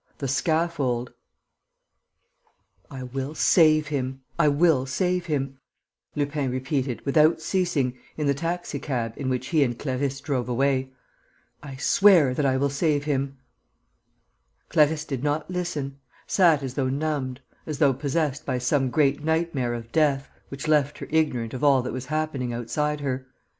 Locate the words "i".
2.89-3.03, 4.39-4.47, 11.61-11.75, 12.47-12.57